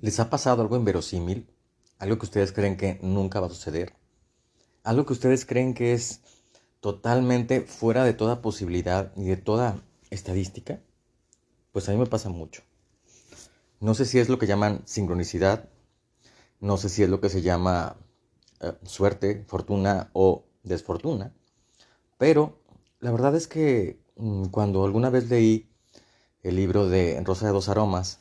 ¿Les 0.00 0.20
ha 0.20 0.30
pasado 0.30 0.62
algo 0.62 0.76
inverosímil? 0.76 1.48
¿Algo 1.98 2.18
que 2.18 2.26
ustedes 2.26 2.52
creen 2.52 2.76
que 2.76 2.98
nunca 3.02 3.40
va 3.40 3.46
a 3.46 3.50
suceder? 3.50 3.94
¿Algo 4.82 5.06
que 5.06 5.14
ustedes 5.14 5.46
creen 5.46 5.74
que 5.74 5.94
es 5.94 6.20
totalmente 6.80 7.62
fuera 7.62 8.04
de 8.04 8.12
toda 8.12 8.42
posibilidad 8.42 9.12
y 9.16 9.24
de 9.24 9.36
toda 9.36 9.82
estadística? 10.10 10.80
Pues 11.72 11.88
a 11.88 11.92
mí 11.92 11.98
me 11.98 12.06
pasa 12.06 12.28
mucho. 12.28 12.62
No 13.80 13.94
sé 13.94 14.04
si 14.04 14.18
es 14.18 14.28
lo 14.28 14.38
que 14.38 14.46
llaman 14.46 14.82
sincronicidad, 14.84 15.68
no 16.60 16.76
sé 16.76 16.88
si 16.88 17.02
es 17.02 17.08
lo 17.08 17.20
que 17.20 17.28
se 17.28 17.42
llama 17.42 17.96
eh, 18.60 18.72
suerte, 18.84 19.44
fortuna 19.46 20.10
o 20.12 20.44
desfortuna, 20.62 21.34
pero 22.18 22.62
la 23.00 23.10
verdad 23.10 23.34
es 23.36 23.46
que 23.46 24.00
mm, 24.16 24.46
cuando 24.46 24.84
alguna 24.84 25.10
vez 25.10 25.28
leí 25.28 25.68
el 26.42 26.56
libro 26.56 26.88
de 26.88 27.20
Rosa 27.24 27.46
de 27.46 27.52
dos 27.52 27.68
Aromas, 27.68 28.20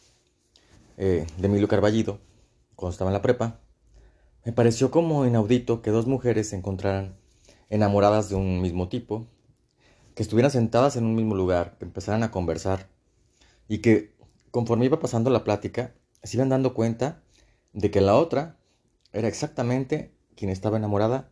eh, 0.98 1.26
de 1.38 1.48
Emilio 1.48 1.68
Carballido, 1.68 2.20
cuando 2.76 2.92
estaba 2.92 3.10
en 3.10 3.14
la 3.14 3.22
prepa, 3.22 3.60
me 4.46 4.52
pareció 4.52 4.92
como 4.92 5.26
inaudito 5.26 5.82
que 5.82 5.92
dos 5.92 6.06
mujeres 6.06 6.50
se 6.50 6.56
encontraran 6.56 7.16
enamoradas 7.70 8.30
de 8.30 8.36
un 8.36 8.62
mismo 8.62 8.90
tipo, 8.90 9.26
que 10.16 10.24
estuvieran 10.24 10.52
sentadas 10.52 10.96
en 10.96 11.06
un 11.06 11.16
mismo 11.16 11.36
lugar, 11.36 11.78
que 11.80 11.86
empezaran 11.86 12.24
a 12.24 12.32
conversar 12.32 12.90
y 13.68 13.80
que 13.80 14.14
conforme 14.52 14.86
iba 14.86 15.00
pasando 15.00 15.32
la 15.32 15.44
plática, 15.44 15.96
se 16.22 16.38
iban 16.38 16.50
dando 16.50 16.76
cuenta 16.76 17.24
de 17.74 17.90
que 17.90 18.02
la 18.02 18.16
otra 18.16 18.60
era 19.12 19.28
exactamente 19.28 20.14
quien 20.36 20.52
estaba 20.52 20.78
enamorada 20.78 21.32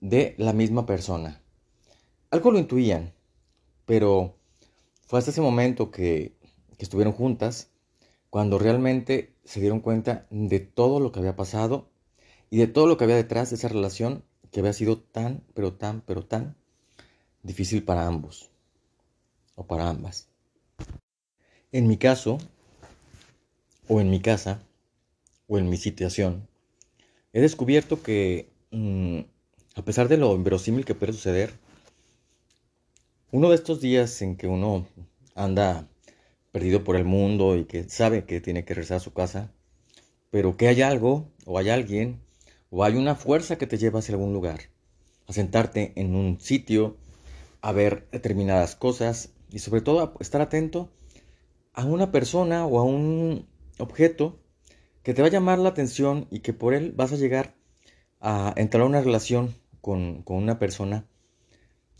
de 0.00 0.36
la 0.38 0.52
misma 0.52 0.86
persona. 0.86 1.40
Algo 2.30 2.52
lo 2.52 2.60
intuían, 2.60 3.12
pero 3.84 4.36
fue 5.06 5.18
hasta 5.18 5.32
ese 5.32 5.40
momento 5.40 5.90
que, 5.90 6.36
que 6.78 6.84
estuvieron 6.84 7.12
juntas 7.12 7.71
cuando 8.32 8.58
realmente 8.58 9.34
se 9.44 9.60
dieron 9.60 9.80
cuenta 9.80 10.26
de 10.30 10.58
todo 10.58 11.00
lo 11.00 11.12
que 11.12 11.18
había 11.18 11.36
pasado 11.36 11.90
y 12.48 12.56
de 12.56 12.66
todo 12.66 12.86
lo 12.86 12.96
que 12.96 13.04
había 13.04 13.16
detrás 13.16 13.50
de 13.50 13.56
esa 13.56 13.68
relación 13.68 14.24
que 14.50 14.60
había 14.60 14.72
sido 14.72 14.98
tan, 14.98 15.44
pero 15.52 15.74
tan, 15.74 16.00
pero 16.00 16.24
tan 16.24 16.56
difícil 17.42 17.82
para 17.82 18.06
ambos 18.06 18.50
o 19.54 19.66
para 19.66 19.86
ambas. 19.86 20.28
En 21.72 21.86
mi 21.86 21.98
caso, 21.98 22.38
o 23.86 24.00
en 24.00 24.08
mi 24.08 24.22
casa, 24.22 24.62
o 25.46 25.58
en 25.58 25.68
mi 25.68 25.76
situación, 25.76 26.48
he 27.34 27.42
descubierto 27.42 28.02
que, 28.02 28.48
mm, 28.70 29.18
a 29.74 29.84
pesar 29.84 30.08
de 30.08 30.16
lo 30.16 30.34
inverosímil 30.34 30.86
que 30.86 30.94
puede 30.94 31.12
suceder, 31.12 31.52
uno 33.30 33.50
de 33.50 33.56
estos 33.56 33.82
días 33.82 34.22
en 34.22 34.38
que 34.38 34.46
uno 34.46 34.86
anda 35.34 35.86
perdido 36.52 36.84
por 36.84 36.96
el 36.96 37.04
mundo 37.04 37.56
y 37.56 37.64
que 37.64 37.88
sabe 37.88 38.24
que 38.24 38.40
tiene 38.40 38.64
que 38.64 38.74
regresar 38.74 38.98
a 38.98 39.00
su 39.00 39.12
casa, 39.12 39.50
pero 40.30 40.56
que 40.56 40.68
hay 40.68 40.82
algo 40.82 41.28
o 41.46 41.58
hay 41.58 41.70
alguien 41.70 42.20
o 42.70 42.84
hay 42.84 42.96
una 42.96 43.14
fuerza 43.14 43.56
que 43.56 43.66
te 43.66 43.78
lleva 43.78 43.98
hacia 43.98 44.14
algún 44.14 44.32
lugar, 44.32 44.60
a 45.26 45.32
sentarte 45.32 45.92
en 45.96 46.14
un 46.14 46.40
sitio, 46.40 46.96
a 47.62 47.72
ver 47.72 48.06
determinadas 48.12 48.76
cosas 48.76 49.30
y 49.50 49.58
sobre 49.58 49.80
todo 49.80 50.00
a 50.00 50.12
estar 50.20 50.40
atento 50.40 50.90
a 51.72 51.84
una 51.84 52.12
persona 52.12 52.66
o 52.66 52.78
a 52.78 52.82
un 52.82 53.46
objeto 53.78 54.38
que 55.02 55.14
te 55.14 55.22
va 55.22 55.28
a 55.28 55.30
llamar 55.30 55.58
la 55.58 55.70
atención 55.70 56.28
y 56.30 56.40
que 56.40 56.52
por 56.52 56.74
él 56.74 56.92
vas 56.92 57.12
a 57.12 57.16
llegar 57.16 57.54
a 58.20 58.52
entrar 58.56 58.82
a 58.82 58.86
una 58.86 59.00
relación 59.00 59.54
con, 59.80 60.22
con 60.22 60.36
una 60.36 60.58
persona 60.58 61.06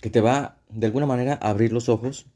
que 0.01 0.11
te 0.11 0.21
va 0.21 0.59
de 0.69 0.87
alguna 0.87 1.07
manera 1.07 1.39
a 1.41 1.51
abrir 1.51 1.73
los 1.73 1.89
ojos 1.89 2.27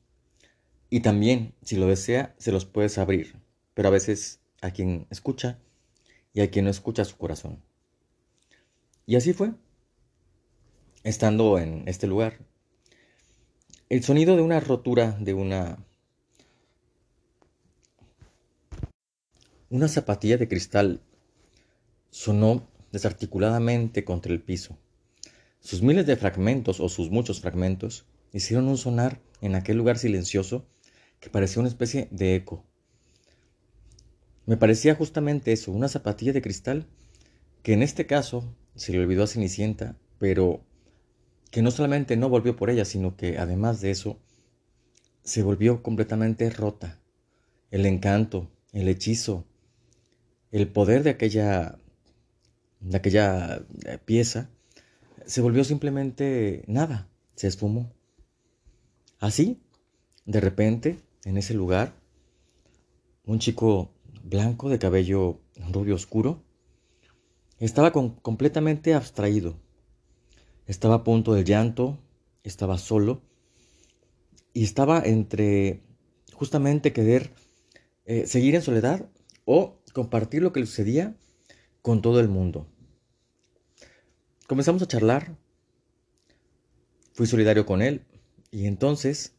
y 0.88 1.00
también, 1.00 1.54
si 1.62 1.76
lo 1.76 1.86
desea, 1.86 2.34
se 2.38 2.52
los 2.52 2.64
puedes 2.64 2.98
abrir, 2.98 3.36
pero 3.74 3.88
a 3.88 3.92
veces 3.92 4.40
a 4.60 4.70
quien 4.70 5.06
escucha 5.10 5.58
y 6.32 6.40
a 6.40 6.50
quien 6.50 6.66
no 6.66 6.70
escucha 6.70 7.04
su 7.04 7.16
corazón. 7.16 7.62
Y 9.06 9.16
así 9.16 9.32
fue, 9.32 9.52
estando 11.02 11.58
en 11.58 11.86
este 11.86 12.06
lugar. 12.06 12.38
El 13.88 14.02
sonido 14.02 14.36
de 14.36 14.42
una 14.42 14.60
rotura 14.60 15.16
de 15.20 15.34
una 15.34 15.78
una 19.68 19.88
zapatilla 19.88 20.36
de 20.36 20.48
cristal 20.48 21.00
sonó 22.10 22.68
desarticuladamente 22.92 24.04
contra 24.04 24.32
el 24.32 24.40
piso. 24.40 24.78
Sus 25.60 25.82
miles 25.82 26.06
de 26.06 26.16
fragmentos 26.16 26.80
o 26.80 26.88
sus 26.88 27.10
muchos 27.10 27.40
fragmentos 27.40 28.06
hicieron 28.32 28.68
un 28.68 28.78
sonar 28.78 29.20
en 29.40 29.54
aquel 29.54 29.76
lugar 29.76 29.98
silencioso 29.98 30.66
que 31.20 31.30
parecía 31.30 31.60
una 31.60 31.68
especie 31.68 32.08
de 32.10 32.34
eco. 32.34 32.64
Me 34.46 34.56
parecía 34.56 34.94
justamente 34.94 35.52
eso, 35.52 35.72
una 35.72 35.88
zapatilla 35.88 36.32
de 36.32 36.42
cristal, 36.42 36.86
que 37.62 37.72
en 37.72 37.82
este 37.82 38.06
caso 38.06 38.54
se 38.76 38.92
le 38.92 39.00
olvidó 39.00 39.24
a 39.24 39.26
Cenicienta, 39.26 39.96
pero 40.18 40.60
que 41.50 41.62
no 41.62 41.70
solamente 41.70 42.16
no 42.16 42.28
volvió 42.28 42.56
por 42.56 42.70
ella, 42.70 42.84
sino 42.84 43.16
que 43.16 43.38
además 43.38 43.80
de 43.80 43.90
eso, 43.90 44.20
se 45.24 45.42
volvió 45.42 45.82
completamente 45.82 46.48
rota. 46.50 47.00
El 47.70 47.86
encanto, 47.86 48.48
el 48.72 48.88
hechizo, 48.88 49.44
el 50.52 50.68
poder 50.68 51.02
de 51.02 51.10
aquella, 51.10 51.78
de 52.80 52.96
aquella 52.96 53.64
eh, 53.84 53.98
pieza, 54.04 54.48
se 55.26 55.40
volvió 55.40 55.64
simplemente 55.64 56.62
nada, 56.68 57.08
se 57.34 57.48
esfumó. 57.48 57.92
Así, 59.18 59.60
de 60.24 60.40
repente, 60.40 61.00
en 61.26 61.36
ese 61.36 61.54
lugar, 61.54 61.92
un 63.24 63.40
chico 63.40 63.90
blanco 64.22 64.68
de 64.68 64.78
cabello 64.78 65.40
rubio 65.72 65.96
oscuro 65.96 66.44
estaba 67.58 67.90
completamente 67.90 68.94
abstraído. 68.94 69.56
Estaba 70.68 70.94
a 70.94 71.04
punto 71.04 71.34
del 71.34 71.44
llanto, 71.44 71.98
estaba 72.44 72.78
solo 72.78 73.22
y 74.54 74.62
estaba 74.62 75.02
entre 75.04 75.82
justamente 76.32 76.92
querer 76.92 77.32
eh, 78.04 78.28
seguir 78.28 78.54
en 78.54 78.62
soledad 78.62 79.10
o 79.44 79.80
compartir 79.92 80.42
lo 80.42 80.52
que 80.52 80.60
le 80.60 80.66
sucedía 80.66 81.16
con 81.82 82.02
todo 82.02 82.20
el 82.20 82.28
mundo. 82.28 82.68
Comenzamos 84.46 84.80
a 84.82 84.86
charlar, 84.86 85.36
fui 87.14 87.26
solidario 87.26 87.66
con 87.66 87.82
él 87.82 88.04
y 88.52 88.66
entonces 88.66 89.35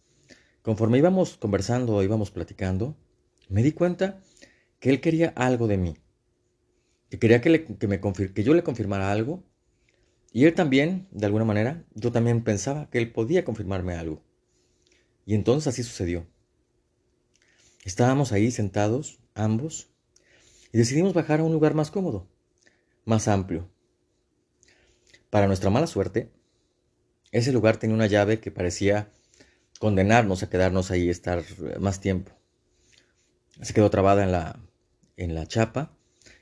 Conforme 0.68 0.98
íbamos 0.98 1.38
conversando, 1.38 2.04
íbamos 2.04 2.30
platicando, 2.30 2.98
me 3.48 3.64
di 3.64 3.72
cuenta 3.72 4.22
que 4.82 4.90
él 4.90 5.00
quería 5.00 5.30
algo 5.30 5.66
de 5.66 5.78
mí, 5.78 5.96
que 7.10 7.20
quería 7.20 7.40
que, 7.40 7.64
que 8.34 8.44
yo 8.44 8.54
le 8.54 8.64
confirmara 8.64 9.10
algo, 9.10 9.46
y 10.34 10.44
él 10.44 10.54
también, 10.56 11.08
de 11.12 11.26
alguna 11.26 11.46
manera, 11.46 11.86
yo 11.96 12.12
también 12.12 12.44
pensaba 12.44 12.90
que 12.90 12.98
él 12.98 13.14
podía 13.14 13.46
confirmarme 13.46 13.96
algo. 13.96 14.22
Y 15.26 15.36
entonces 15.36 15.68
así 15.68 15.84
sucedió. 15.84 16.28
Estábamos 17.86 18.34
ahí 18.34 18.52
sentados, 18.52 19.20
ambos, 19.36 19.88
y 20.74 20.80
decidimos 20.80 21.14
bajar 21.14 21.40
a 21.40 21.44
un 21.46 21.54
lugar 21.54 21.76
más 21.76 21.92
cómodo, 21.92 22.28
más 23.06 23.30
amplio. 23.30 23.70
Para 25.30 25.48
nuestra 25.48 25.70
mala 25.70 25.88
suerte, 25.88 26.30
ese 27.32 27.54
lugar 27.54 27.78
tenía 27.78 27.96
una 27.96 28.08
llave 28.08 28.42
que 28.42 28.52
parecía 28.52 29.14
condenarnos 29.80 30.44
a 30.44 30.50
quedarnos 30.50 30.92
ahí, 30.92 31.10
estar 31.10 31.44
más 31.80 32.00
tiempo. 32.00 32.32
Se 33.62 33.74
quedó 33.74 33.90
trabada 33.90 34.24
en 34.24 34.32
la, 34.32 34.60
en 35.18 35.36
la 35.36 35.48
chapa 35.48 35.98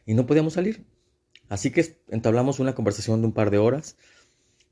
y 0.05 0.13
no 0.13 0.25
podíamos 0.25 0.53
salir. 0.53 0.85
Así 1.49 1.71
que 1.71 1.99
entablamos 2.09 2.59
una 2.59 2.75
conversación 2.75 3.21
de 3.21 3.27
un 3.27 3.33
par 3.33 3.51
de 3.51 3.57
horas 3.57 3.97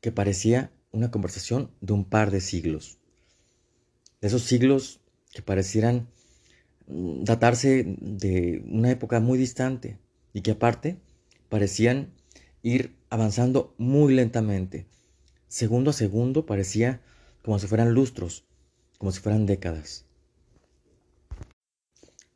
que 0.01 0.11
parecía 0.11 0.71
una 0.91 1.11
conversación 1.11 1.71
de 1.81 1.93
un 1.93 2.05
par 2.05 2.31
de 2.31 2.41
siglos. 2.41 2.99
De 4.21 4.27
esos 4.27 4.43
siglos 4.43 5.01
que 5.31 5.41
parecieran 5.41 6.07
mm, 6.87 7.23
datarse 7.23 7.97
de 7.99 8.63
una 8.67 8.91
época 8.91 9.19
muy 9.19 9.37
distante 9.37 9.97
y 10.33 10.41
que 10.41 10.51
aparte 10.51 10.99
parecían 11.49 12.13
ir 12.61 12.95
avanzando 13.09 13.75
muy 13.77 14.13
lentamente. 14.13 14.87
Segundo 15.47 15.91
a 15.91 15.93
segundo 15.93 16.45
parecía 16.45 17.01
como 17.43 17.59
si 17.59 17.67
fueran 17.67 17.93
lustros 17.93 18.45
como 18.97 19.11
si 19.11 19.19
fueran 19.19 19.45
décadas. 19.45 20.05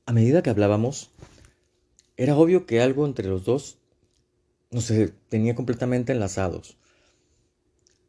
A 0.05 0.13
medida 0.13 0.41
que 0.41 0.49
hablábamos, 0.49 1.11
era 2.15 2.37
obvio 2.37 2.65
que 2.65 2.81
algo 2.81 3.05
entre 3.05 3.27
los 3.27 3.43
dos 3.43 3.77
nos 4.71 4.91
tenía 5.29 5.55
completamente 5.55 6.13
enlazados. 6.13 6.77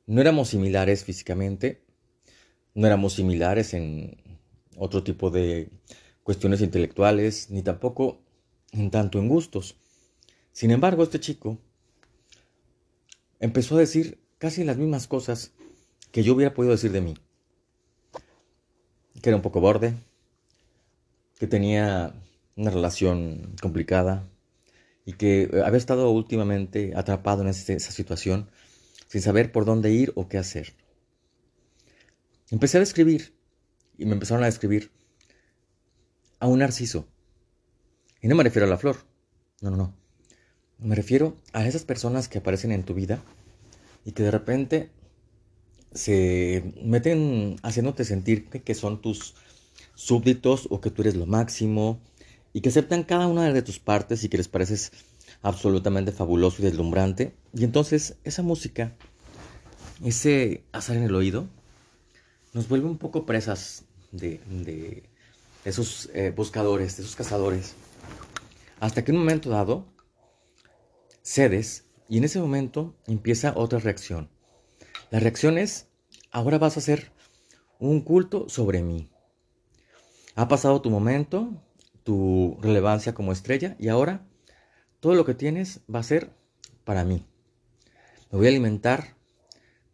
No 0.06 0.20
éramos 0.20 0.48
similares 0.48 1.04
físicamente, 1.04 1.82
no 2.74 2.86
éramos 2.86 3.14
similares 3.14 3.74
en 3.74 4.16
otro 4.76 5.02
tipo 5.02 5.30
de 5.30 5.70
cuestiones 6.22 6.60
intelectuales, 6.60 7.50
ni 7.50 7.62
tampoco 7.62 8.22
en 8.72 8.90
tanto 8.90 9.18
en 9.18 9.28
gustos. 9.28 9.76
Sin 10.52 10.70
embargo, 10.70 11.02
este 11.02 11.20
chico 11.20 11.58
empezó 13.40 13.76
a 13.76 13.80
decir 13.80 14.18
casi 14.38 14.64
las 14.64 14.76
mismas 14.76 15.06
cosas 15.06 15.52
que 16.12 16.22
yo 16.22 16.34
hubiera 16.34 16.54
podido 16.54 16.72
decir 16.72 16.92
de 16.92 17.00
mí 17.00 17.14
que 19.20 19.30
era 19.30 19.36
un 19.36 19.42
poco 19.42 19.60
borde, 19.60 19.94
que 21.38 21.46
tenía 21.46 22.14
una 22.56 22.70
relación 22.70 23.54
complicada, 23.60 24.28
y 25.08 25.14
que 25.14 25.44
eh, 25.44 25.62
había 25.64 25.78
estado 25.78 26.10
últimamente 26.10 26.92
atrapado 26.94 27.40
en 27.40 27.48
esa 27.48 27.92
situación 27.92 28.50
sin 29.06 29.22
saber 29.22 29.50
por 29.52 29.64
dónde 29.64 29.90
ir 29.90 30.12
o 30.16 30.28
qué 30.28 30.36
hacer. 30.36 30.74
Empecé 32.50 32.76
a 32.76 32.80
describir 32.80 33.32
y 33.96 34.04
me 34.04 34.12
empezaron 34.12 34.42
a 34.42 34.48
describir 34.48 34.90
a 36.40 36.46
un 36.46 36.58
narciso. 36.58 37.08
Y 38.20 38.28
no 38.28 38.34
me 38.34 38.44
refiero 38.44 38.66
a 38.66 38.68
la 38.68 38.76
flor, 38.76 38.98
no, 39.62 39.70
no, 39.70 39.78
no. 39.78 39.94
Me 40.78 40.94
refiero 40.94 41.38
a 41.54 41.66
esas 41.66 41.84
personas 41.84 42.28
que 42.28 42.40
aparecen 42.40 42.70
en 42.70 42.84
tu 42.84 42.92
vida 42.92 43.22
y 44.04 44.12
que 44.12 44.24
de 44.24 44.30
repente 44.30 44.90
se 45.98 46.72
meten 46.80 47.56
haciéndote 47.64 48.04
sentir 48.04 48.48
que 48.48 48.74
son 48.74 49.02
tus 49.02 49.34
súbditos 49.96 50.68
o 50.70 50.80
que 50.80 50.90
tú 50.90 51.02
eres 51.02 51.16
lo 51.16 51.26
máximo 51.26 52.00
y 52.52 52.60
que 52.60 52.68
aceptan 52.68 53.02
cada 53.02 53.26
una 53.26 53.52
de 53.52 53.62
tus 53.62 53.80
partes 53.80 54.22
y 54.22 54.28
que 54.28 54.36
les 54.36 54.46
pareces 54.46 54.92
absolutamente 55.42 56.12
fabuloso 56.12 56.62
y 56.62 56.66
deslumbrante. 56.66 57.34
Y 57.52 57.64
entonces 57.64 58.14
esa 58.22 58.42
música, 58.42 58.94
ese 60.04 60.62
azar 60.70 60.96
en 60.96 61.02
el 61.02 61.14
oído, 61.16 61.48
nos 62.52 62.68
vuelve 62.68 62.86
un 62.86 62.98
poco 62.98 63.26
presas 63.26 63.84
de, 64.12 65.02
esos 65.64 66.10
eh, 66.14 66.32
buscadores, 66.34 66.96
de 66.96 67.02
esos 67.02 67.16
cazadores. 67.16 67.74
Hasta 68.78 69.04
que 69.04 69.10
un 69.10 69.18
momento 69.18 69.50
dado 69.50 69.84
cedes 71.22 71.86
y 72.08 72.18
en 72.18 72.24
ese 72.24 72.38
momento 72.38 72.94
empieza 73.08 73.52
otra 73.56 73.80
reacción. 73.80 74.30
La 75.10 75.18
reacción 75.18 75.58
es, 75.58 75.87
ahora 76.30 76.58
vas 76.58 76.76
a 76.76 76.80
hacer 76.80 77.12
un 77.78 78.00
culto 78.00 78.48
sobre 78.48 78.82
mí. 78.82 79.10
Ha 80.34 80.48
pasado 80.48 80.80
tu 80.80 80.90
momento, 80.90 81.50
tu 82.04 82.58
relevancia 82.60 83.14
como 83.14 83.32
estrella 83.32 83.76
y 83.78 83.88
ahora 83.88 84.26
todo 85.00 85.14
lo 85.14 85.24
que 85.24 85.34
tienes 85.34 85.80
va 85.92 86.00
a 86.00 86.04
ser 86.04 86.32
para 86.84 87.04
mí. 87.04 87.24
Me 88.30 88.38
voy 88.38 88.46
a 88.46 88.50
alimentar 88.50 89.16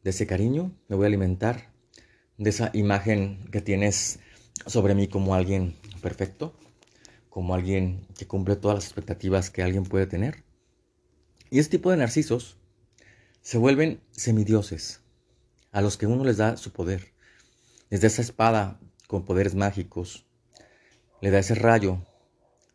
de 0.02 0.10
ese 0.10 0.26
cariño, 0.26 0.72
me 0.88 0.96
voy 0.96 1.04
a 1.04 1.08
alimentar 1.08 1.72
de 2.36 2.50
esa 2.50 2.70
imagen 2.74 3.48
que 3.50 3.60
tienes 3.60 4.18
sobre 4.66 4.94
mí 4.94 5.08
como 5.08 5.34
alguien 5.34 5.76
perfecto, 6.02 6.54
como 7.30 7.54
alguien 7.54 8.06
que 8.16 8.26
cumple 8.26 8.56
todas 8.56 8.76
las 8.76 8.84
expectativas 8.84 9.50
que 9.50 9.62
alguien 9.62 9.84
puede 9.84 10.06
tener. 10.06 10.44
Y 11.50 11.58
este 11.58 11.78
tipo 11.78 11.90
de 11.90 11.96
narcisos 11.96 12.56
se 13.40 13.58
vuelven 13.58 14.00
semidioses, 14.10 15.03
a 15.74 15.80
los 15.80 15.96
que 15.96 16.06
uno 16.06 16.24
les 16.24 16.36
da 16.36 16.56
su 16.56 16.72
poder. 16.72 17.12
Desde 17.90 18.06
esa 18.06 18.22
espada 18.22 18.78
con 19.08 19.24
poderes 19.24 19.56
mágicos, 19.56 20.24
le 21.20 21.30
da 21.32 21.40
ese 21.40 21.56
rayo, 21.56 22.00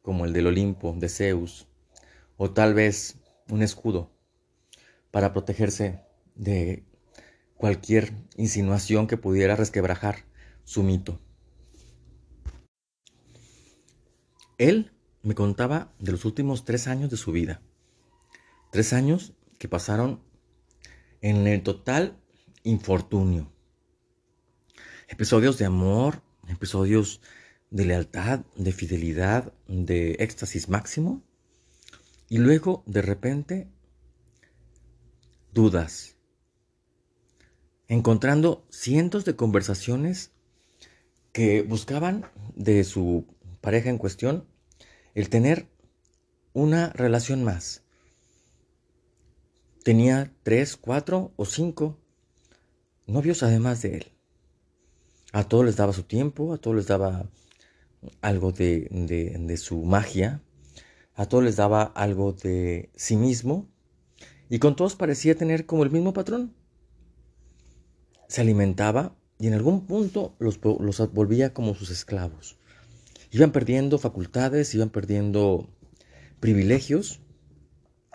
como 0.01 0.25
el 0.25 0.33
del 0.33 0.47
Olimpo, 0.47 0.93
de 0.97 1.07
Zeus, 1.07 1.65
o 2.35 2.51
tal 2.51 2.73
vez 2.73 3.15
un 3.47 3.63
escudo, 3.63 4.11
para 5.11 5.31
protegerse 5.31 6.01
de 6.35 6.83
cualquier 7.55 8.11
insinuación 8.35 9.07
que 9.07 9.15
pudiera 9.15 9.55
resquebrajar 9.55 10.25
su 10.65 10.83
mito. 10.83 11.21
Él 14.57 14.91
me 15.23 15.35
contaba 15.35 15.93
de 15.99 16.11
los 16.11 16.25
últimos 16.25 16.65
tres 16.65 16.87
años 16.87 17.09
de 17.09 17.17
su 17.17 17.31
vida. 17.31 17.61
Tres 18.73 18.91
años 18.91 19.31
que 19.57 19.69
pasaron 19.69 20.21
en 21.21 21.47
el 21.47 21.63
total 21.63 22.19
infortunio. 22.63 23.51
Episodios 25.07 25.57
de 25.57 25.65
amor, 25.65 26.21
episodios 26.47 27.21
de 27.71 27.85
lealtad, 27.85 28.41
de 28.55 28.71
fidelidad, 28.71 29.53
de 29.67 30.13
éxtasis 30.19 30.69
máximo. 30.69 31.23
Y 32.27 32.37
luego, 32.37 32.83
de 32.85 33.01
repente, 33.01 33.67
dudas. 35.53 36.15
Encontrando 37.87 38.65
cientos 38.69 39.25
de 39.25 39.35
conversaciones 39.35 40.31
que 41.31 41.63
buscaban 41.63 42.29
de 42.55 42.83
su 42.83 43.25
pareja 43.61 43.89
en 43.89 43.97
cuestión 43.97 44.45
el 45.15 45.29
tener 45.29 45.67
una 46.53 46.89
relación 46.89 47.43
más. 47.43 47.83
Tenía 49.83 50.31
tres, 50.43 50.77
cuatro 50.77 51.33
o 51.35 51.45
cinco 51.45 51.97
novios 53.09 53.43
además 53.43 53.81
de 53.81 53.97
él. 53.97 54.05
A 55.31 55.43
todos 55.43 55.65
les 55.65 55.75
daba 55.75 55.93
su 55.93 56.03
tiempo, 56.03 56.53
a 56.53 56.57
todos 56.57 56.75
les 56.75 56.87
daba 56.87 57.29
algo 58.21 58.51
de, 58.51 59.55
su 59.57 59.83
magia, 59.83 60.41
a 61.15 61.27
todos 61.27 61.43
les 61.43 61.57
daba 61.57 61.83
algo 61.83 62.33
de 62.33 62.89
sí 62.95 63.15
mismo 63.15 63.67
y 64.49 64.59
con 64.59 64.75
todos 64.75 64.95
parecía 64.95 65.35
tener 65.35 65.65
como 65.65 65.83
el 65.83 65.91
mismo 65.91 66.13
patrón. 66.13 66.55
Se 68.27 68.41
alimentaba 68.41 69.15
y 69.37 69.47
en 69.47 69.53
algún 69.53 69.85
punto 69.85 70.35
los, 70.39 70.59
los 70.63 71.13
volvía 71.13 71.53
como 71.53 71.75
sus 71.75 71.89
esclavos. 71.89 72.57
Iban 73.31 73.51
perdiendo 73.51 73.99
facultades, 73.99 74.73
iban 74.73 74.89
perdiendo 74.89 75.69
privilegios 76.39 77.19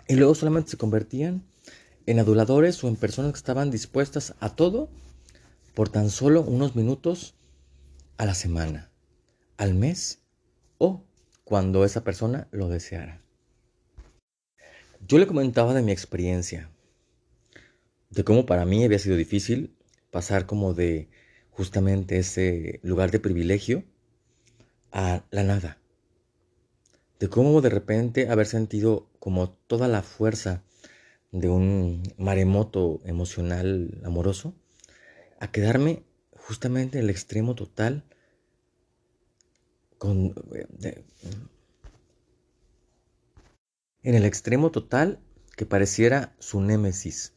y 0.07 0.15
luego 0.15 0.35
solamente 0.35 0.71
se 0.71 0.77
convertían 0.77 1.43
en 2.05 2.19
aduladores 2.19 2.83
o 2.83 2.87
en 2.87 2.95
personas 2.95 3.31
que 3.31 3.37
estaban 3.37 3.71
dispuestas 3.71 4.35
a 4.39 4.55
todo 4.55 4.89
por 5.73 5.89
tan 5.89 6.09
solo 6.09 6.41
unos 6.41 6.75
minutos 6.75 7.35
a 8.17 8.25
la 8.25 8.33
semana 8.33 8.89
al 9.57 9.73
mes 9.73 10.19
o 10.77 11.03
cuando 11.43 11.85
esa 11.85 12.03
persona 12.03 12.47
lo 12.51 12.69
deseara. 12.69 13.21
Yo 15.07 15.17
le 15.19 15.27
comentaba 15.27 15.73
de 15.73 15.83
mi 15.83 15.91
experiencia, 15.91 16.69
de 18.09 18.23
cómo 18.23 18.45
para 18.45 18.65
mí 18.65 18.83
había 18.83 18.99
sido 18.99 19.15
difícil 19.15 19.75
pasar 20.11 20.45
como 20.45 20.73
de 20.73 21.09
justamente 21.51 22.17
ese 22.17 22.79
lugar 22.83 23.11
de 23.11 23.19
privilegio 23.19 23.83
a 24.91 25.23
la 25.29 25.43
nada. 25.43 25.77
De 27.19 27.29
cómo 27.29 27.61
de 27.61 27.69
repente 27.69 28.29
haber 28.29 28.47
sentido 28.47 29.07
como 29.19 29.49
toda 29.49 29.87
la 29.87 30.01
fuerza 30.01 30.63
de 31.31 31.49
un 31.49 32.03
maremoto 32.17 33.01
emocional 33.05 34.01
amoroso, 34.03 34.53
a 35.39 35.51
quedarme 35.51 36.03
justamente 36.31 36.97
en 36.97 37.05
el 37.05 37.09
extremo 37.09 37.55
total 37.55 38.05
en 44.03 44.13
el 44.13 44.25
extremo 44.25 44.71
total 44.71 45.19
que 45.55 45.65
pareciera 45.65 46.35
su 46.39 46.61
némesis. 46.61 47.33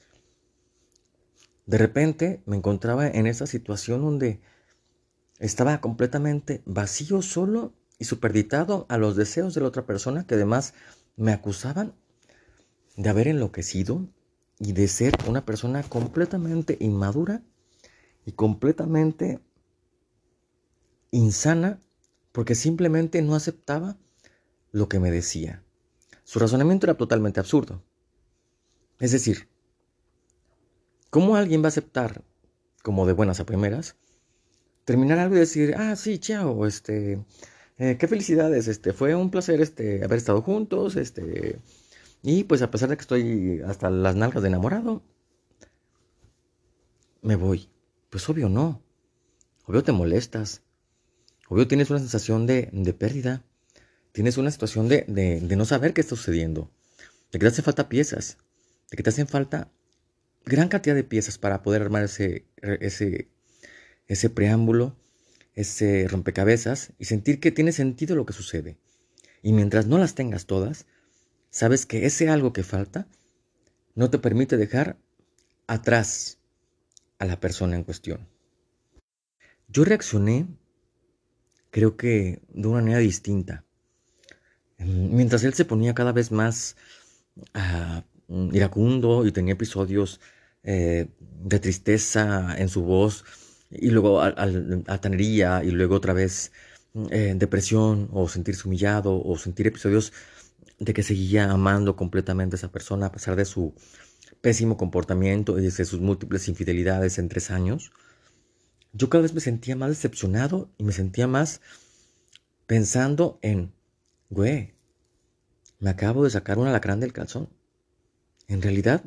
De 1.66 1.78
repente 1.78 2.42
me 2.47 2.57
encontraba 2.57 3.09
en 3.09 3.26
esa 3.26 3.47
situación 3.47 4.02
donde 4.02 4.40
estaba 5.38 5.80
completamente 5.80 6.62
vacío, 6.66 7.23
solo 7.23 7.73
y 7.99 8.04
superditado 8.04 8.87
a 8.88 8.99
los 8.99 9.16
deseos 9.16 9.54
de 9.54 9.61
la 9.61 9.68
otra 9.68 9.87
persona 9.87 10.26
que 10.26 10.35
además 10.35 10.75
me 11.16 11.33
acusaban 11.33 11.95
de 12.99 13.09
haber 13.11 13.28
enloquecido 13.28 14.09
y 14.59 14.73
de 14.73 14.88
ser 14.88 15.14
una 15.28 15.45
persona 15.45 15.85
completamente 15.85 16.76
inmadura 16.81 17.43
y 18.26 18.33
completamente 18.33 19.38
insana 21.12 21.78
porque 22.33 22.57
simplemente 22.57 23.23
no 23.23 23.37
aceptaba 23.37 23.97
lo 24.73 24.88
que 24.88 24.99
me 24.99 25.12
decía. 25.12 25.62
Su 26.25 26.40
razonamiento 26.40 26.87
era 26.87 26.97
totalmente 26.97 27.38
absurdo. 27.38 27.85
Es 28.99 29.12
decir, 29.12 29.49
¿cómo 31.09 31.37
alguien 31.37 31.62
va 31.62 31.67
a 31.67 31.69
aceptar, 31.69 32.25
como 32.83 33.07
de 33.07 33.12
buenas 33.12 33.38
a 33.38 33.47
primeras, 33.47 33.95
terminar 34.85 35.21
algo 35.21 35.37
y 35.37 35.38
decir, 35.38 35.76
ah, 35.76 35.95
sí, 35.95 36.19
chao, 36.19 36.67
este, 36.67 37.25
eh, 37.78 37.97
qué 37.97 38.09
felicidades, 38.09 38.67
este, 38.67 38.93
fue 38.93 39.14
un 39.14 39.31
placer, 39.31 39.61
este, 39.61 40.02
haber 40.02 40.19
estado 40.19 40.43
juntos, 40.43 40.97
este, 40.97 41.61
y 42.23 42.45
pues 42.45 42.63
a 42.63 42.71
pesar 42.71 42.89
de 42.89 42.97
que 42.97 43.03
estoy 43.03 43.61
hasta 43.67 43.91
las 43.91 44.17
nalgas 44.17 44.43
de 44.43 44.49
enamorado, 44.49 45.03
me 47.23 47.37
voy. 47.37 47.69
Pues 48.11 48.29
obvio 48.29 48.49
no. 48.49 48.83
Obvio 49.65 49.83
te 49.83 49.93
molestas. 49.93 50.63
Obvio 51.49 51.69
tienes 51.69 51.91
una 51.91 51.99
sensación 51.99 52.47
de, 52.47 52.97
pérdida. 52.99 53.45
Tienes 54.13 54.37
una 54.37 54.51
situación 54.51 54.89
de, 54.89 55.05
no 55.57 55.65
saber 55.65 55.93
qué 55.93 56.01
está 56.01 56.17
sucediendo. 56.17 56.71
De 57.31 57.39
que 57.39 57.45
te 57.45 57.49
hacen 57.49 57.65
falta 57.65 57.89
piezas. 57.89 58.39
De 58.91 58.97
que 58.97 59.03
te 59.03 59.11
hacen 59.11 59.29
falta 59.29 59.71
gran 60.45 60.69
cantidad 60.69 60.95
de 60.95 61.05
piezas 61.05 61.37
para 61.39 61.63
poder 61.63 61.83
armar 61.83 62.05
ese, 62.05 62.47
ese, 62.63 63.29
ese 64.07 64.31
preámbulo, 64.31 64.97
ese 65.55 66.07
rompecabezas 66.09 66.93
y 66.99 67.05
sentir 67.05 67.39
que 67.39 67.53
tiene 67.53 67.73
sentido 67.73 68.17
lo 68.17 68.25
que 68.25 68.33
sucede. 68.33 68.79
Y 69.43 69.53
mientras 69.53 69.87
no 69.87 69.99
las 69.99 70.15
tengas 70.15 70.47
todas, 70.47 70.87
sabes 71.50 71.87
que 71.87 72.07
ese 72.07 72.28
algo 72.28 72.52
que 72.52 72.62
falta 72.62 73.09
no 73.95 74.11
te 74.11 74.19
permite 74.19 74.57
dejar 74.57 74.99
atrás 75.67 76.38
a 77.19 77.26
la 77.26 77.40
persona 77.40 77.76
en 77.76 77.85
cuestión. 77.85 78.28
Yo 79.69 79.85
reaccioné 79.85 80.47
creo 81.71 81.97
que 81.97 82.40
de 82.49 82.69
una 82.69 82.81
manera 82.81 82.99
distinta. 82.99 83.64
Mientras 84.78 85.45
él 85.45 85.55
se 85.55 85.64
ponía 85.64 85.95
cada 85.95 86.12
vez 86.12 86.31
más 86.31 86.76
uh, 87.55 88.50
iracundo 88.52 89.26
y 89.26 89.33
tenía 89.33 89.55
episodios 89.55 90.21
eh, 90.62 91.09
de 91.19 91.59
tristeza 91.61 92.55
en 92.59 92.69
su 92.69 92.83
voz, 92.83 93.25
y 93.71 93.90
luego 93.90 94.21
altanería, 94.21 95.62
y 95.62 95.71
luego 95.71 95.97
otra 95.97 96.14
vez 96.14 96.52
eh, 97.11 97.35
depresión, 97.37 98.09
o 98.12 98.28
sentirse 98.28 98.67
humillado, 98.67 99.23
o 99.23 99.37
sentir 99.37 99.67
episodios 99.67 100.12
de 100.78 100.94
que 100.94 101.02
seguía 101.02 101.50
amando 101.50 101.97
completamente 101.97 102.56
a 102.56 102.58
esa 102.58 102.73
persona 102.73 103.06
a 103.06 103.12
pesar 103.12 103.37
de 103.37 103.44
su 103.44 103.75
pésimo 104.40 104.76
comportamiento 104.76 105.58
y 105.58 105.62
de 105.62 105.70
sus 105.70 106.00
múltiples 106.00 106.49
infidelidades 106.49 107.18
en 107.18 107.28
tres 107.28 107.50
años, 107.50 107.90
yo 108.92 109.11
cada 109.11 109.23
vez 109.23 109.35
me 109.35 109.40
sentía 109.40 109.76
más 109.76 109.90
decepcionado 109.90 110.70
y 110.78 110.85
me 110.85 110.92
sentía 110.92 111.26
más 111.26 111.61
pensando 112.66 113.38
en, 113.42 113.73
güey, 114.30 114.75
me 115.80 115.90
acabo 115.90 116.25
de 116.25 116.30
sacar 116.30 116.58
una 116.58 116.70
alacrán 116.70 117.00
del 117.00 117.12
calzón. 117.12 117.49
En 118.49 118.62
realidad, 118.62 119.04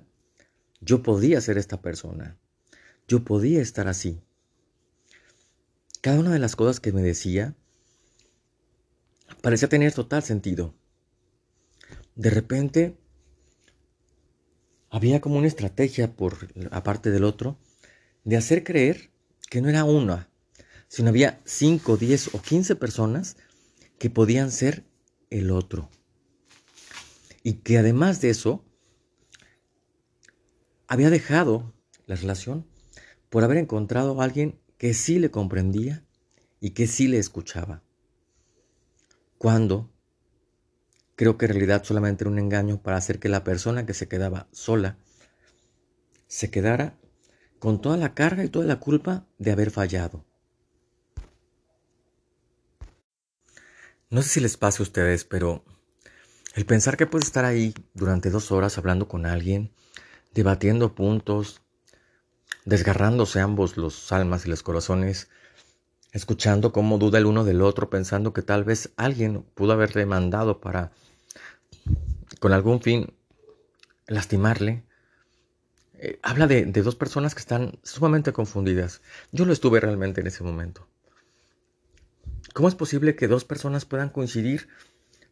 yo 0.79 1.03
podía 1.03 1.41
ser 1.41 1.57
esta 1.57 1.81
persona. 1.81 2.37
Yo 3.07 3.23
podía 3.23 3.61
estar 3.61 3.87
así. 3.87 4.21
Cada 6.01 6.19
una 6.19 6.31
de 6.31 6.39
las 6.39 6.55
cosas 6.55 6.79
que 6.79 6.91
me 6.91 7.01
decía 7.01 7.55
parecía 9.41 9.69
tener 9.69 9.93
total 9.93 10.23
sentido. 10.23 10.73
De 12.15 12.29
repente, 12.29 12.97
había 14.89 15.21
como 15.21 15.37
una 15.37 15.47
estrategia 15.47 16.15
por 16.15 16.49
aparte 16.71 17.11
del 17.11 17.23
otro 17.23 17.57
de 18.23 18.37
hacer 18.37 18.63
creer 18.63 19.11
que 19.49 19.61
no 19.61 19.69
era 19.69 19.85
una, 19.85 20.29
sino 20.87 21.09
había 21.09 21.41
5, 21.45 21.97
10 21.97 22.35
o 22.35 22.41
15 22.41 22.75
personas 22.75 23.37
que 23.97 24.09
podían 24.09 24.51
ser 24.51 24.83
el 25.29 25.51
otro. 25.51 25.89
Y 27.43 27.53
que 27.53 27.77
además 27.77 28.21
de 28.21 28.29
eso, 28.29 28.63
había 30.87 31.09
dejado 31.09 31.73
la 32.05 32.15
relación 32.15 32.67
por 33.29 33.43
haber 33.43 33.57
encontrado 33.57 34.19
a 34.19 34.23
alguien 34.25 34.59
que 34.77 34.93
sí 34.93 35.19
le 35.19 35.31
comprendía 35.31 36.03
y 36.59 36.71
que 36.71 36.87
sí 36.87 37.07
le 37.07 37.17
escuchaba. 37.17 37.83
Cuando 39.37 39.90
creo 41.21 41.37
que 41.37 41.45
en 41.45 41.51
realidad 41.51 41.83
solamente 41.83 42.23
era 42.23 42.31
un 42.31 42.39
engaño 42.39 42.81
para 42.81 42.97
hacer 42.97 43.19
que 43.19 43.29
la 43.29 43.43
persona 43.43 43.85
que 43.85 43.93
se 43.93 44.07
quedaba 44.07 44.47
sola 44.51 44.97
se 46.25 46.49
quedara 46.49 46.97
con 47.59 47.79
toda 47.79 47.95
la 47.95 48.15
carga 48.15 48.43
y 48.43 48.49
toda 48.49 48.65
la 48.65 48.79
culpa 48.79 49.27
de 49.37 49.51
haber 49.51 49.69
fallado. 49.69 50.25
No 54.09 54.23
sé 54.23 54.29
si 54.29 54.39
les 54.39 54.57
pase 54.57 54.81
a 54.81 54.85
ustedes, 54.87 55.23
pero 55.23 55.63
el 56.55 56.65
pensar 56.65 56.97
que 56.97 57.05
puedes 57.05 57.27
estar 57.27 57.45
ahí 57.45 57.75
durante 57.93 58.31
dos 58.31 58.51
horas 58.51 58.79
hablando 58.79 59.07
con 59.07 59.27
alguien 59.27 59.71
debatiendo 60.33 60.95
puntos, 60.95 61.61
desgarrándose 62.65 63.41
ambos 63.41 63.77
los 63.77 64.11
almas 64.11 64.47
y 64.47 64.49
los 64.49 64.63
corazones, 64.63 65.29
escuchando 66.13 66.71
cómo 66.71 66.97
duda 66.97 67.19
el 67.19 67.27
uno 67.27 67.43
del 67.43 67.61
otro, 67.61 67.91
pensando 67.91 68.33
que 68.33 68.41
tal 68.41 68.63
vez 68.63 68.91
alguien 68.97 69.43
pudo 69.53 69.73
haberle 69.73 70.07
mandado 70.07 70.61
para, 70.61 70.91
con 72.41 72.53
algún 72.53 72.81
fin, 72.81 73.13
lastimarle. 74.07 74.83
Eh, 75.93 76.17
habla 76.23 76.47
de, 76.47 76.65
dos 76.65 76.95
personas 76.95 77.35
que 77.35 77.39
están 77.39 77.77
sumamente 77.83 78.33
confundidas. 78.33 79.03
Yo 79.31 79.45
lo 79.45 79.53
estuve 79.53 79.79
realmente 79.79 80.21
en 80.21 80.27
ese 80.27 80.43
momento. 80.43 80.87
¿Cómo 82.55 82.67
es 82.67 82.73
posible 82.73 83.15
que 83.15 83.27
dos 83.27 83.45
personas 83.45 83.85
puedan 83.85 84.09
coincidir 84.09 84.69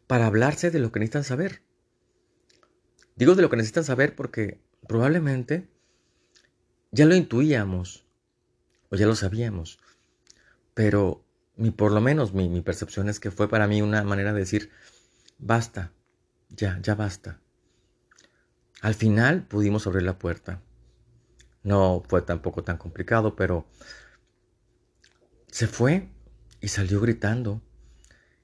para 0.06 0.26
hablarse 0.26 0.70
de 0.70 0.78
lo 0.78 0.92
que 0.92 1.00
necesitan 1.00 1.24
saber? 1.24 1.62
Digo 3.16 3.34
de 3.34 3.42
lo 3.42 3.50
que 3.50 3.56
necesitan 3.56 3.82
saber 3.82 4.14
porque 4.14 4.60
probablemente 4.86 5.68
ya 6.92 7.06
lo 7.06 7.16
intuíamos 7.16 8.06
o 8.88 8.94
ya 8.94 9.08
lo 9.08 9.16
sabíamos, 9.16 9.80
pero 10.74 11.24
mi, 11.56 11.72
por 11.72 11.90
lo 11.90 12.00
menos 12.00 12.34
mi, 12.34 12.48
mi 12.48 12.60
percepción 12.60 13.08
es 13.08 13.18
que 13.18 13.32
fue 13.32 13.48
para 13.48 13.66
mí 13.66 13.82
una 13.82 14.04
manera 14.04 14.32
de 14.32 14.38
decir, 14.38 14.70
basta, 15.38 15.92
ya, 16.60 16.78
ya 16.82 16.94
basta. 16.94 17.40
Al 18.82 18.94
final 18.94 19.42
pudimos 19.46 19.86
abrir 19.86 20.02
la 20.02 20.18
puerta. 20.18 20.60
No 21.62 22.02
fue 22.08 22.22
tampoco 22.22 22.62
tan 22.64 22.78
complicado, 22.78 23.34
pero 23.36 23.66
se 25.50 25.66
fue 25.66 26.08
y 26.60 26.68
salió 26.68 27.00
gritando. 27.00 27.60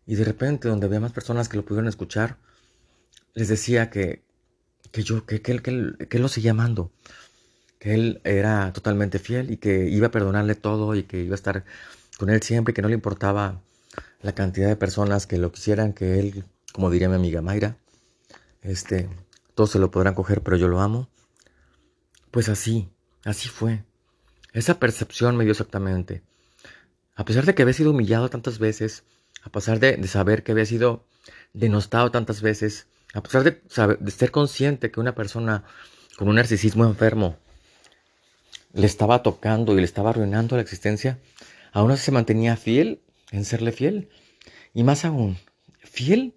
Y 0.06 0.14
de 0.14 0.24
repente, 0.24 0.68
donde 0.68 0.86
había 0.86 1.00
más 1.00 1.12
personas 1.12 1.48
que 1.48 1.56
lo 1.56 1.64
pudieron 1.64 1.88
escuchar, 1.88 2.38
les 3.34 3.48
decía 3.48 3.90
que 3.90 4.26
que 4.92 5.02
yo, 5.02 5.26
que, 5.26 5.42
que, 5.42 5.52
él, 5.52 5.62
que, 5.62 5.70
él, 5.70 5.96
que 6.08 6.18
lo 6.18 6.28
seguía 6.28 6.52
amando, 6.52 6.90
que 7.78 7.94
él 7.94 8.20
era 8.24 8.72
totalmente 8.72 9.18
fiel 9.18 9.50
y 9.50 9.58
que 9.58 9.88
iba 9.88 10.08
a 10.08 10.10
perdonarle 10.10 10.54
todo 10.54 10.94
y 10.94 11.02
que 11.02 11.22
iba 11.22 11.34
a 11.34 11.36
estar 11.36 11.64
con 12.18 12.30
él 12.30 12.42
siempre 12.42 12.72
y 12.72 12.74
que 12.74 12.82
no 12.82 12.88
le 12.88 12.94
importaba 12.94 13.62
la 14.22 14.34
cantidad 14.34 14.68
de 14.68 14.76
personas 14.76 15.26
que 15.26 15.38
lo 15.38 15.52
quisieran, 15.52 15.92
que 15.92 16.18
él, 16.18 16.44
como 16.72 16.90
diría 16.90 17.08
mi 17.08 17.16
amiga 17.16 17.42
Mayra, 17.42 17.76
este, 18.66 19.08
todos 19.54 19.70
se 19.70 19.78
lo 19.78 19.90
podrán 19.90 20.14
coger, 20.14 20.42
pero 20.42 20.56
yo 20.56 20.68
lo 20.68 20.80
amo. 20.80 21.08
Pues 22.30 22.48
así, 22.48 22.88
así 23.24 23.48
fue. 23.48 23.84
Esa 24.52 24.78
percepción 24.78 25.36
me 25.36 25.44
dio 25.44 25.52
exactamente. 25.52 26.22
A 27.14 27.24
pesar 27.24 27.46
de 27.46 27.54
que 27.54 27.62
había 27.62 27.74
sido 27.74 27.92
humillado 27.92 28.28
tantas 28.28 28.58
veces, 28.58 29.04
a 29.42 29.50
pesar 29.50 29.80
de, 29.80 30.06
saber 30.06 30.42
que 30.42 30.52
había 30.52 30.66
sido 30.66 31.06
denostado 31.52 32.10
tantas 32.10 32.42
veces, 32.42 32.88
a 33.14 33.22
pesar 33.22 33.44
de, 33.44 33.62
de 33.98 34.10
ser 34.10 34.30
consciente 34.30 34.90
que 34.90 35.00
una 35.00 35.14
persona 35.14 35.64
con 36.18 36.28
un 36.28 36.34
narcisismo 36.36 36.84
enfermo 36.84 37.38
le 38.72 38.86
estaba 38.86 39.22
tocando 39.22 39.72
y 39.72 39.76
le 39.76 39.84
estaba 39.84 40.10
arruinando 40.10 40.56
la 40.56 40.62
existencia, 40.62 41.18
aún 41.72 41.90
así 41.90 42.04
se 42.04 42.12
mantenía 42.12 42.56
fiel 42.56 43.00
en 43.30 43.44
serle 43.44 43.72
fiel. 43.72 44.10
Y 44.74 44.82
más 44.82 45.04
aún, 45.04 45.38
fiel 45.80 46.35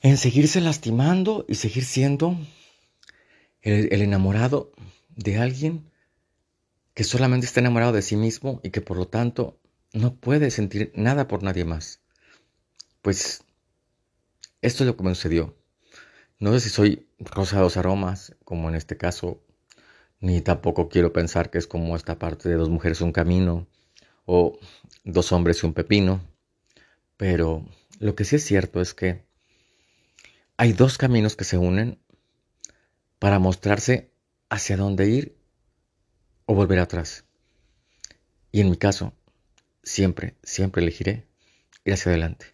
en 0.00 0.16
seguirse 0.16 0.60
lastimando 0.60 1.44
y 1.48 1.56
seguir 1.56 1.84
siendo 1.84 2.38
el, 3.62 4.00
enamorado 4.02 4.72
de 5.16 5.38
alguien 5.38 5.90
que 6.94 7.04
solamente 7.04 7.46
está 7.46 7.60
enamorado 7.60 7.92
de 7.92 8.02
sí 8.02 8.16
mismo 8.16 8.60
y 8.62 8.70
que 8.70 8.80
por 8.80 8.96
lo 8.96 9.08
tanto 9.08 9.58
no 9.92 10.14
puede 10.16 10.50
sentir 10.50 10.92
nada 10.94 11.28
por 11.28 11.42
nadie 11.42 11.64
más. 11.64 12.00
Pues 13.02 13.42
esto 14.62 14.84
es 14.84 14.86
lo 14.86 14.96
que 14.96 15.04
me 15.04 15.14
sucedió. 15.14 15.56
No 16.38 16.52
sé 16.52 16.60
si 16.60 16.70
soy 16.70 17.08
rosados 17.18 17.76
aromas, 17.76 18.36
como 18.44 18.68
en 18.68 18.74
este 18.74 18.96
caso, 18.96 19.42
ni 20.20 20.40
tampoco 20.40 20.88
quiero 20.88 21.12
pensar 21.12 21.50
que 21.50 21.58
es 21.58 21.66
como 21.66 21.96
esta 21.96 22.18
parte 22.18 22.48
de 22.48 22.56
dos 22.56 22.68
mujeres 22.68 23.00
un 23.00 23.12
camino 23.12 23.66
o 24.24 24.58
dos 25.04 25.32
hombres 25.32 25.62
y 25.62 25.66
un 25.66 25.74
pepino. 25.74 26.20
Pero 27.16 27.66
lo 27.98 28.14
que 28.14 28.24
sí 28.24 28.36
es 28.36 28.44
cierto 28.44 28.80
es 28.80 28.94
que 28.94 29.27
hay 30.58 30.72
dos 30.72 30.98
caminos 30.98 31.36
que 31.36 31.44
se 31.44 31.56
unen 31.56 31.98
para 33.20 33.38
mostrarse 33.38 34.10
hacia 34.50 34.76
dónde 34.76 35.08
ir 35.08 35.38
o 36.46 36.54
volver 36.54 36.80
atrás. 36.80 37.24
Y 38.50 38.60
en 38.60 38.70
mi 38.70 38.76
caso, 38.76 39.14
siempre, 39.84 40.34
siempre 40.42 40.82
elegiré 40.82 41.24
ir 41.84 41.94
hacia 41.94 42.10
adelante. 42.10 42.46